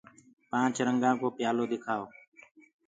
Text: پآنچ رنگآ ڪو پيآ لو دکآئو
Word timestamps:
پآنچ 0.49 0.75
رنگآ 0.85 1.11
ڪو 1.19 1.27
پيآ 1.35 1.51
لو 1.57 1.65
دکآئو 1.71 2.05